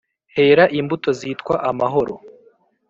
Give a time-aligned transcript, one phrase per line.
[0.35, 2.13] Hera imbuto zitwa amahoro